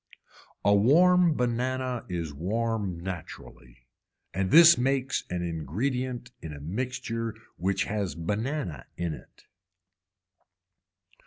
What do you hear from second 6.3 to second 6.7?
in a